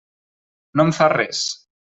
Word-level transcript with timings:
No 0.79 0.87
em 0.87 0.95
fa 1.01 1.11
res. 1.15 1.47